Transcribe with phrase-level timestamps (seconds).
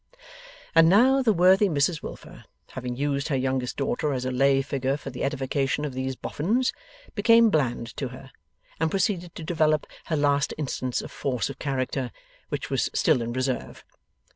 [0.73, 4.97] And now the worthy Mrs Wilfer, having used her youngest daughter as a lay figure
[4.97, 6.73] for the edification of these Boffins,
[7.13, 8.31] became bland to her,
[8.79, 12.09] and proceeded to develop her last instance of force of character,
[12.49, 13.83] which was still in reserve.